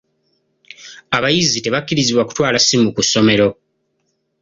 [1.17, 3.47] Abayizi tebakkirizibwa kutwala ssimu ku ssomero.